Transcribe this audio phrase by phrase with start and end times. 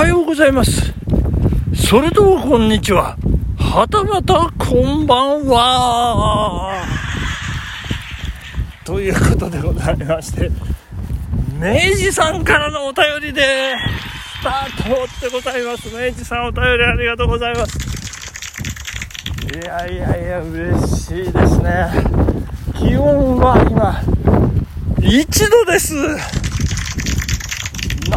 [0.00, 0.94] はようございます。
[1.74, 3.18] それともこんにちは。
[3.58, 6.82] はたまたこんばんは。
[8.82, 10.50] ということでございまして、
[11.58, 13.76] 明治さんからのお便りで、
[14.40, 15.94] スタートでございます。
[15.94, 17.78] 明治さんお便りありがとうございます。
[19.52, 21.90] いやいやいや、嬉しいですね。
[22.74, 24.00] 気温は今、
[24.96, 26.39] 1度です。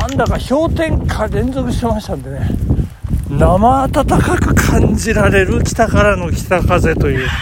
[0.04, 2.46] なんだか氷点下連続してましたんでね、
[3.30, 7.40] 生暖かく感じられる北からの北風という感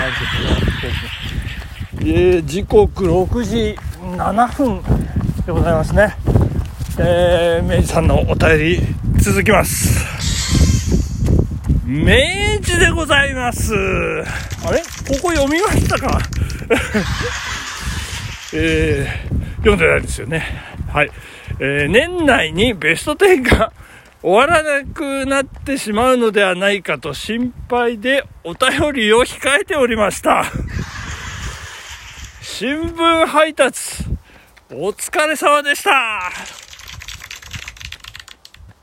[0.78, 2.12] じですね。
[2.34, 4.80] えー時刻6時7分
[5.48, 6.16] でございますね。
[7.00, 8.80] えー、明治さんのお便り
[9.18, 10.06] 続きます。
[11.88, 12.16] 明
[12.64, 13.74] 治でございます。
[13.74, 14.82] あれ？
[14.82, 16.20] ここ読みましたか？
[18.54, 20.46] えー、読んでないですよね。
[20.88, 21.10] はい。
[21.64, 23.72] えー年内にベスト10が
[24.24, 30.44] 終わらなくなってしまうのではないかと心配でお便りを控えておりました。
[32.42, 33.80] 新聞配達、
[34.72, 36.32] お疲れ様でした。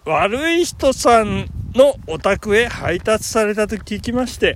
[0.04, 4.54] 悪い人さんのお宅へ配達されたと聞きまして、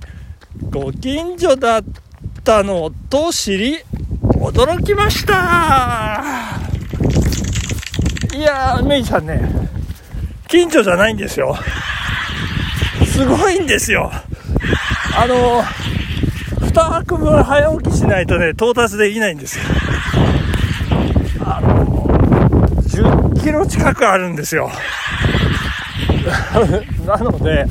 [0.69, 1.83] ご近所だっ
[2.45, 3.79] たのと知り、
[4.39, 6.52] 驚きました。
[8.35, 9.39] いやー、メイさんね、
[10.47, 11.55] 近所じゃないんですよ。
[13.05, 14.11] すごいんですよ。
[15.15, 15.61] あの、
[16.67, 19.65] 2泊分早起きしないとね、到達できないんですよ。
[21.45, 22.07] あの、
[22.81, 24.71] 10キロ近くあるんですよ。
[27.05, 27.67] なので、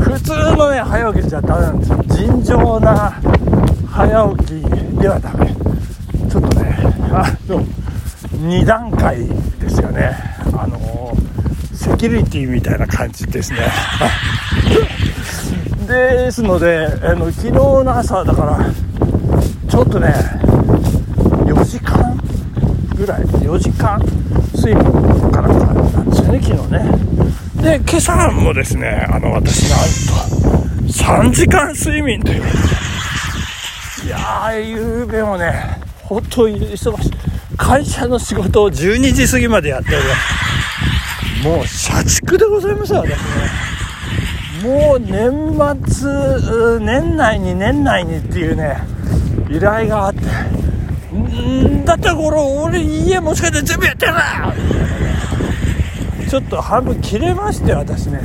[0.00, 2.04] 普通のね、早起きじゃダメなんですよ。
[2.08, 3.14] 尋常な
[3.90, 4.50] 早起き
[5.00, 5.46] ではダメ。
[6.28, 6.76] ちょっとね、
[7.10, 7.64] あの、
[8.46, 9.26] 2段階
[9.64, 10.12] ですよね。
[10.52, 11.16] あの、
[11.72, 13.58] セキュリティみたいな感じですね。
[15.88, 18.58] ですので、あの、昨日の朝だから、
[19.68, 20.14] ちょっとね、
[21.46, 22.18] 4時間
[22.96, 23.98] ぐらい、4時間
[24.54, 27.04] 睡眠かなんかなんですよね、昨日ね。
[27.62, 29.78] で、今朝もですね、あの、私なん
[30.50, 32.42] と、3時間睡眠という。
[34.06, 37.33] いやー、夕べもね、ほんと忙しい。
[37.56, 41.48] 会社の仕事を12時過ぎまでやっております。
[41.48, 43.16] もう、社畜でございます、私ね。
[44.62, 45.30] もう年
[45.92, 48.78] 末、年内に年内にっていうね、
[49.50, 50.20] 依頼があって、
[51.14, 54.54] んだったらこれ、俺家持ち帰って全部やってるな
[56.28, 58.20] ちょっと半分切れまして、私ね。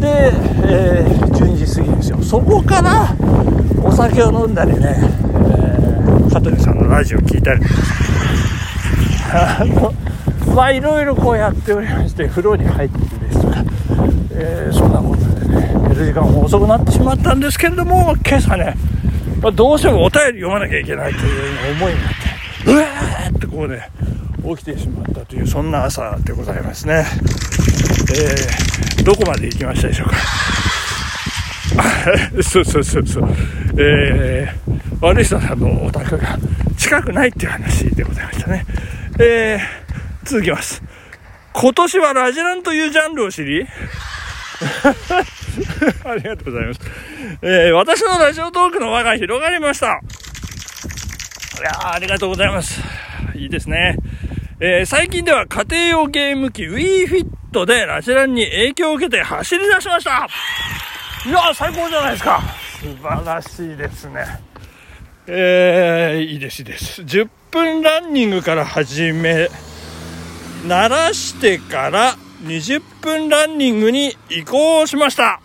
[0.00, 0.32] で、
[0.64, 2.22] えー12時過ぎですよ。
[2.22, 3.14] そこから、
[3.82, 7.60] お酒を飲んだりね、えー香取さんのラジオ聞いたり、
[9.32, 9.92] あの、
[10.54, 13.64] まあいろいろこうやっておりまして、風呂に入ってですとか、
[14.32, 18.74] えーそんなことでね、寝る時間も遅くなってしまったんですけれども、今朝ね、
[19.42, 23.90] まあ、どうしてもお便り読まなきゃいけないという思いがあって、うわーってこうね、
[24.56, 27.04] 起きてしまったという、そんな朝でございますね。
[28.14, 28.66] えー
[29.04, 30.16] どこまで行きましたでしょうか。
[31.78, 31.82] あ
[32.42, 33.28] そうそうそうそう。
[33.78, 36.38] えー悪い人さんのお宅が
[36.78, 38.64] 近くないっていう話でございましたね。
[39.18, 39.60] えー
[40.24, 40.82] 続きます。
[41.52, 43.64] 今年はラジランというジャンルを知り、
[46.04, 46.80] ありがとうございます。
[47.42, 49.86] えー私のラジオトークの輪が広がりました。
[49.86, 52.80] いやありがとうございます。
[53.36, 53.96] いいですね。
[54.58, 60.28] えー最近では家庭用ゲーム機 WeFit でラジランに影響を受けて走り出しました。
[61.24, 62.42] いや最高じゃないですか。
[62.80, 64.24] 素晴らしいですね。
[65.28, 67.02] えーいいです、いいです。
[67.02, 69.48] 10分ランニングから始め、
[70.66, 75.40] 慣らしてから20分ランニングに移行しました。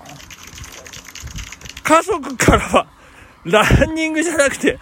[1.83, 2.87] 家族からは
[3.45, 4.77] ランニングじゃなくて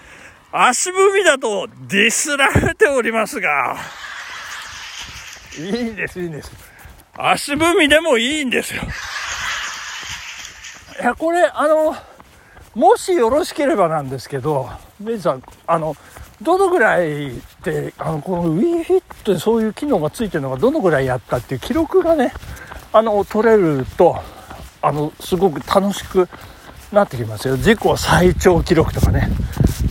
[0.52, 3.78] 足踏みだとディスられておりますが、
[5.60, 6.52] いいんです、いいんです。
[7.16, 8.82] 足踏みでもいいんですよ。
[11.00, 11.96] いや、これ、あの、
[12.74, 14.68] もしよろしければなんですけど、
[15.00, 15.96] メイジさん、あの、
[16.42, 17.32] どのぐらいっ
[17.64, 22.32] て、あの、この WeFit でそういう機能がついてるのがどのぐらいやったっていう記録がね、
[22.94, 24.18] あの、取れると、
[24.82, 26.30] あの、すごく楽しく
[26.92, 27.58] なってきますよ。
[27.58, 29.30] 自己最長記録とかね、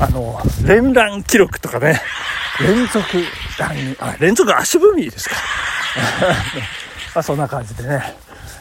[0.01, 2.01] あの、連弾記録とかね、
[2.61, 3.03] 連続
[3.59, 5.37] ラン、あ、連続足踏みですか。
[7.15, 8.15] まあ、そんな感じでね、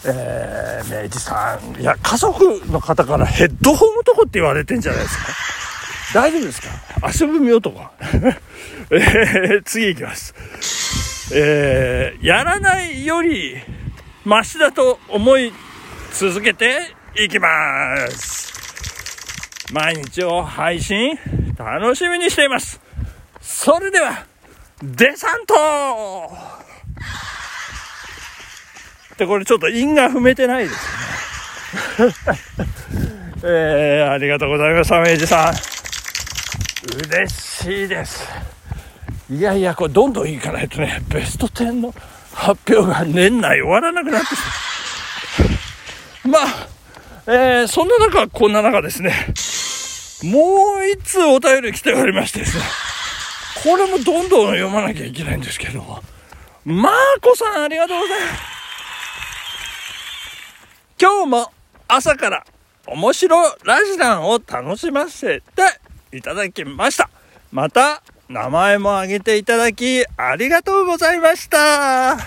[0.06, 5.47] えー、明治さん、いや、家族の方からヘッドホームとこって言われてんじゃないですか。
[6.14, 6.70] 大丈夫ですか？
[7.02, 7.80] 足踏み男。
[8.92, 10.34] えー、次行きます。
[11.34, 13.58] えー、やらないより、
[14.24, 15.52] マシだと思い
[16.14, 18.54] 続けていきます。
[19.74, 21.20] 毎日を配信
[21.58, 22.80] 楽しみにしています。
[23.42, 24.26] それでは、
[24.82, 25.54] デサント
[29.14, 30.76] ってこれちょっと韻が踏めてないです
[32.04, 32.14] ね。
[33.44, 35.77] えー、ありがとうございます、明治さん。
[36.88, 38.24] 嬉しいです。
[39.30, 41.94] いやいや、これどんどんいかないとね、ベスト10の
[42.34, 44.36] 発表が年内終わらなくなってし
[46.24, 46.32] まう。
[46.32, 46.68] まあ、
[47.28, 49.14] えー、そんな中、こんな中ですね、
[50.24, 52.64] もう一通お便り来ておりましてですね、
[53.64, 56.02] これもどんどん読まなきゃいけないんですけども、
[56.64, 58.58] マーコさんありがとうございます。
[61.00, 61.52] 今日も
[61.88, 62.46] 朝から
[62.88, 65.44] 面白ラジランを楽しませて
[66.12, 67.10] いただきました。
[67.52, 72.14] また、名前も挙げていただき、ありがとうございました。
[72.14, 72.18] い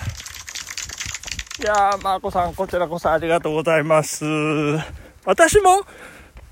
[1.63, 4.25] やー、マーコさん、こちらこそありがとうございます。
[5.25, 5.85] 私も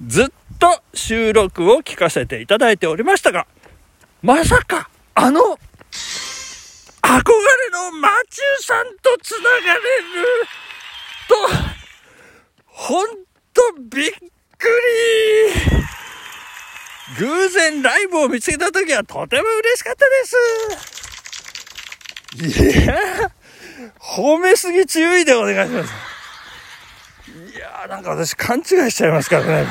[0.06, 0.28] ずっ
[0.60, 3.48] と収録を聞かせていただいておりましたが、
[4.22, 5.56] まさか、あの、憧れ
[7.72, 9.84] のマチューさんとつながれる
[11.28, 11.36] と、
[12.66, 13.08] ほん
[13.54, 14.12] とびっ
[14.58, 14.68] く
[15.72, 15.79] り
[17.18, 20.06] 偶然ライブを見つけた時はとても嬉しかった
[22.40, 22.84] です。
[22.84, 23.32] いや
[24.00, 25.94] 褒めすぎ注意でお願いします。
[27.56, 29.68] いやーなんか私勘違いしちゃいますからね。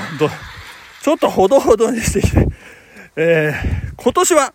[1.02, 2.48] ちょっとほどほどにしてきて。
[3.16, 4.54] えー、今年は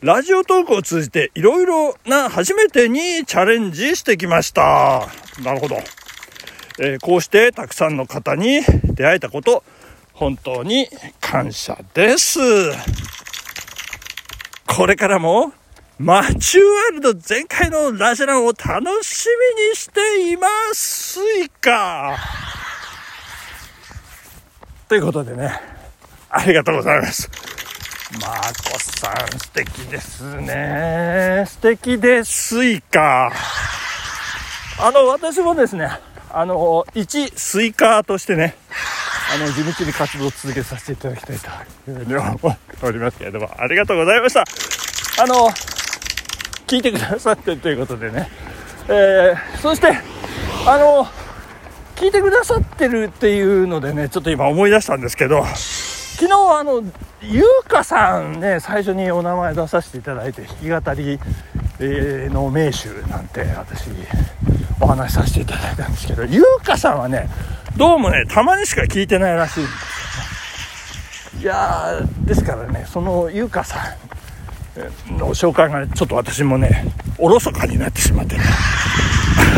[0.00, 5.08] ラジオトークを通じていろいろな初めてにチャレンジしてきました。
[5.42, 5.76] なるほど。
[6.78, 8.62] えーこうしてたくさんの方に
[8.94, 9.62] 出会えたこと、
[10.14, 10.88] 本当に
[11.20, 12.38] 感謝です。
[14.66, 15.52] これからも、
[15.98, 19.26] マチューワールド全開のラジランを楽し
[19.56, 22.16] みにしていますいか。
[24.88, 25.52] ということでね、
[26.30, 27.28] ありがとうございます。
[28.20, 31.44] マーコさん素敵ですね。
[31.46, 33.32] 素敵ですいか。
[34.78, 35.88] あの、私もですね、
[36.30, 38.56] あの、一スイカーとしてね、
[39.32, 41.38] あの、地道に活動を続けさせていただきたい
[41.84, 44.44] というふうに思っておりますけれども、ありがとうございました。
[45.22, 45.50] あの、
[46.66, 48.28] 聞いてくださってということでね、
[48.88, 49.88] えー、そして、
[50.66, 51.06] あの、
[51.96, 56.82] 聞いてくださってるっていうのでね、ちょっと今思い出したんですけど、昨日あの、
[57.22, 61.18] ゆうかさんね、最初にお名前出させていただいて、弾き語り、
[61.80, 63.90] えーの名手なんて私、
[64.80, 67.28] お話しさせていただいたんですけど、ゆうかさんはね、
[67.76, 71.42] どうもね、たまにしか聞いてないらしいんですよ。
[71.42, 73.96] いやー、ですからね、そのゆうかさ
[75.10, 76.84] んの紹介がねちょっと私もね、
[77.18, 78.42] おろそかになってしまってね。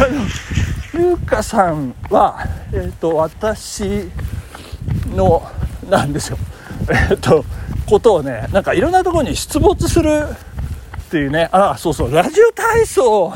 [0.02, 2.42] あのゆうかさんは、
[2.72, 4.10] えっ、と、私
[5.14, 5.42] の、
[5.90, 6.38] なんでしょう、
[7.10, 7.44] えっ、と、
[7.86, 10.24] ことをね、なんかいろんなところに出没する
[11.00, 13.34] っていうね、ああ、そうそう、ラジオ体操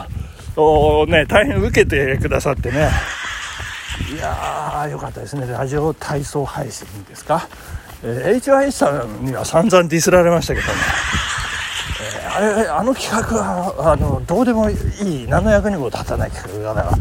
[0.56, 2.88] をね、大変受けてくださってね、
[4.08, 7.48] いやー、よかったですね、ラジオ体操配信ですか？
[8.02, 10.72] えー HY さんには散々ディスられましたけどね、
[12.24, 16.98] えーあれ、あの企画は、あの、どうでもいい、何の役にも立たない企画だから、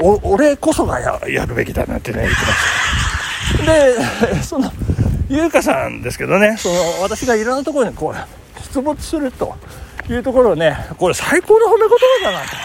[0.00, 3.74] お俺こそがややるべきだなんてね、言ってま
[4.06, 4.34] した。
[4.36, 4.72] で、 その、
[5.28, 9.54] ゆうかさんですけどね、その、私がいろんなところにこう、出没すると
[10.08, 11.88] いうところをね、これ最高の褒め言
[12.24, 12.56] 葉だなと。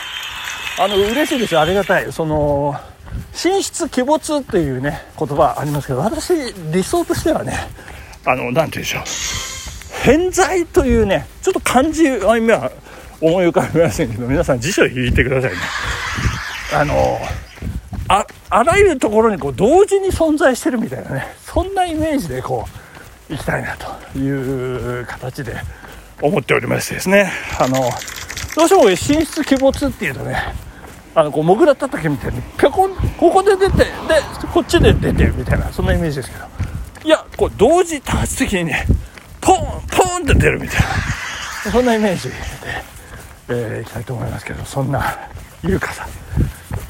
[0.84, 2.12] あの、嬉しいですよ、ありがたい。
[2.13, 2.75] その、
[3.43, 6.33] 神出鬼没っていうね、言葉ありますけど、私、
[6.71, 7.53] 理想としてはね、
[8.23, 9.03] あの、なんて言うんでしょう。
[10.05, 12.71] 偏在というね、ちょっと漢字は今
[13.19, 15.57] 思い浮かびませんけど、皆さん辞書引いてくださいね。
[16.73, 17.19] あの、
[18.07, 22.65] あ、あらゆるところにこう同時に存在してるみたいなね、そんなイメージでこ
[23.29, 25.57] う、行きたいなという形で
[26.21, 27.75] 思っておりましてですね、あの、
[28.55, 30.62] どうしても神出鬼没っていうとね、
[31.15, 33.86] あの、こう、モグラ叩きみたいに、ぴょこん、ここで出て、で、
[34.51, 36.46] こっちで出てるみたいな、そんなイメージですけど、
[37.05, 38.86] いや、こう、同時多発的にね、
[39.41, 39.58] ポン、
[39.91, 40.82] ポンって出るみたい
[41.65, 42.36] な、そんなイメージで、
[43.50, 45.17] えー、いきたいと思いますけど、そんな、
[45.63, 46.08] ゆうかさ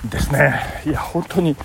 [0.06, 0.84] んですね。
[0.86, 1.56] いや、本当に、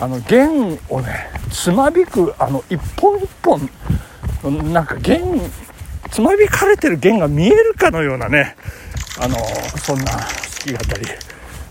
[0.00, 5.22] あの、弦をね、つまびく、あの、一本一本、なんか弦、
[6.10, 8.56] つまびかれてる弦が見えるかのようなね、
[9.20, 9.36] あの、
[9.78, 10.28] そんな弾
[10.64, 11.06] き語り、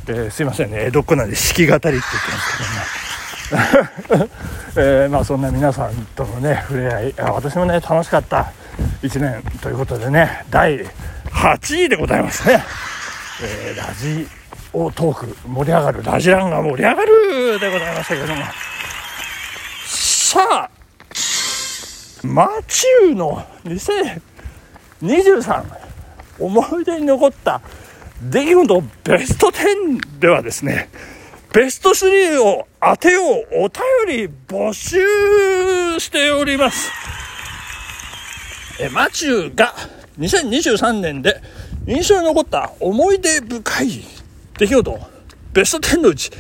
[0.08, 2.02] えーすいませんね、江戸っ子なんで弾き語りって言ってま
[2.40, 4.30] すけどね。
[4.78, 8.52] えーまあそんな皆さんとのね、触れ合い、あ私もね、楽しかった
[9.02, 10.86] 1年ということでね、第
[11.32, 12.64] 8位でございますね。
[13.42, 14.28] えーラジ
[14.74, 18.44] オトーク盛り上がる、ラジランが盛り上がるでございましたけども。
[19.88, 20.70] さあ、
[22.24, 25.64] マチューの2023
[26.40, 27.62] 思い出に残った
[28.30, 30.90] 出来事ベスト10ではですね、
[31.54, 36.92] ベスト3を当てようお便り募集しております。
[38.80, 39.76] えマチューが
[40.20, 41.40] 2023年で
[41.86, 44.04] 印象に残った思い出深い
[44.58, 45.00] 出来事
[45.54, 46.32] ベスト10のうち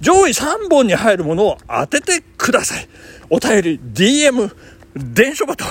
[0.00, 2.86] 上位3本に入るものを当ててください。
[3.30, 4.54] お便り、DM、
[4.94, 5.64] 電書バト、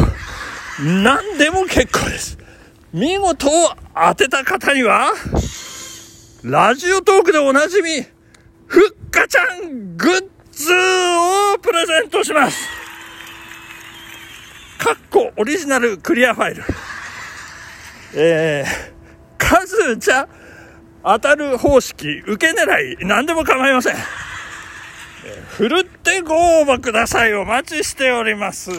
[0.82, 2.39] 何でも結構です。
[2.92, 3.48] 見事
[3.94, 5.14] 当てた方には、
[6.44, 8.02] ラジオトークでおなじみ、
[8.66, 12.68] ふっかちゃんグッズをプレゼントします。
[14.80, 16.64] かっこオリジナルクリアファイル。
[18.16, 20.28] えー、数じゃ
[21.04, 23.96] 当たる方式、受け狙い、何でも構いません。
[23.96, 27.36] えー、ふるってご応募ください。
[27.36, 28.72] お待ちしております。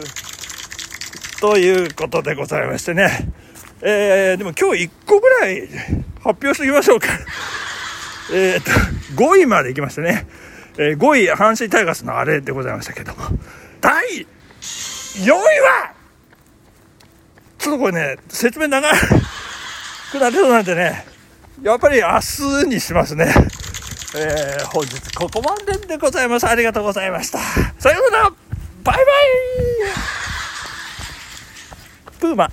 [1.41, 3.40] ということでございましてね。
[3.83, 5.69] えー、でも今日1個ぐらい
[6.23, 7.09] 発表しておきましょうか。
[8.33, 8.71] えっと、
[9.23, 10.27] 5位まで行きましたね。
[10.77, 13.25] えー、5位、阪神タイガースのあれでございましたけども。
[13.81, 14.27] 第
[14.61, 15.93] 4位は
[17.59, 18.89] ちょっとこれね、説明長
[20.13, 21.05] くなりそうなんでね、
[21.63, 22.21] やっぱり明
[22.63, 23.33] 日にしますね。
[24.17, 26.47] えー、本日ここまででございます。
[26.47, 27.39] ありがとうございました。
[27.79, 28.31] さようなら
[28.83, 29.05] バイバイ
[32.19, 32.51] プーマ